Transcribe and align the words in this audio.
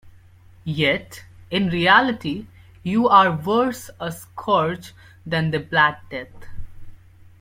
Yet, 0.65 1.25
in 1.51 1.69
reality, 1.69 2.47
you 2.81 3.07
are 3.07 3.37
worse 3.37 3.91
a 3.99 4.11
scourge 4.11 4.95
than 5.27 5.51
the 5.51 5.59
Black 5.59 6.09
Death. 6.09 6.47